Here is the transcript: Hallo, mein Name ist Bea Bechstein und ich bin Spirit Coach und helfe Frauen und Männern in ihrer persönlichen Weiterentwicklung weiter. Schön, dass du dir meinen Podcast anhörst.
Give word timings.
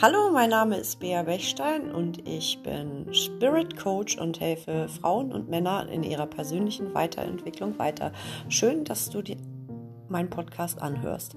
Hallo, 0.00 0.30
mein 0.32 0.50
Name 0.50 0.76
ist 0.76 1.00
Bea 1.00 1.24
Bechstein 1.24 1.90
und 1.90 2.28
ich 2.28 2.62
bin 2.62 3.12
Spirit 3.12 3.76
Coach 3.76 4.16
und 4.16 4.38
helfe 4.38 4.86
Frauen 4.86 5.32
und 5.32 5.48
Männern 5.48 5.88
in 5.88 6.04
ihrer 6.04 6.26
persönlichen 6.26 6.94
Weiterentwicklung 6.94 7.76
weiter. 7.80 8.12
Schön, 8.48 8.84
dass 8.84 9.10
du 9.10 9.22
dir 9.22 9.38
meinen 10.08 10.30
Podcast 10.30 10.80
anhörst. 10.80 11.36